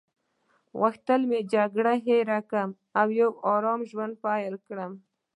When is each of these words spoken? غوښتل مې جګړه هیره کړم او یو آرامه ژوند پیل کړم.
غوښتل 0.79 1.21
مې 1.29 1.39
جګړه 1.53 1.93
هیره 2.05 2.39
کړم 2.49 2.69
او 2.99 3.07
یو 3.19 3.29
آرامه 3.53 3.85
ژوند 3.91 4.13
پیل 4.25 4.53
کړم. 4.67 4.91